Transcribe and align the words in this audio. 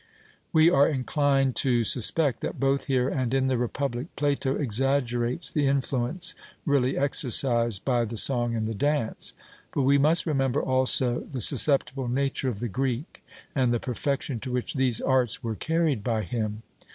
We 0.51 0.67
are 0.67 0.89
inclined 0.89 1.55
to 1.57 1.83
suspect 1.83 2.41
that 2.41 2.59
both 2.59 2.85
here 2.85 3.07
and 3.07 3.31
in 3.35 3.45
the 3.49 3.57
Republic 3.59 4.07
Plato 4.15 4.55
exaggerates 4.55 5.51
the 5.51 5.67
influence 5.67 6.33
really 6.65 6.97
exercised 6.97 7.85
by 7.85 8.05
the 8.05 8.17
song 8.17 8.55
and 8.55 8.67
the 8.67 8.73
dance. 8.73 9.35
But 9.71 9.83
we 9.83 9.99
must 9.99 10.25
remember 10.25 10.59
also 10.59 11.19
the 11.19 11.39
susceptible 11.39 12.07
nature 12.07 12.49
of 12.49 12.61
the 12.61 12.67
Greek, 12.67 13.23
and 13.53 13.71
the 13.71 13.79
perfection 13.79 14.39
to 14.39 14.51
which 14.51 14.73
these 14.73 15.01
arts 15.01 15.43
were 15.43 15.53
carried 15.53 16.03
by 16.03 16.23
him. 16.23 16.63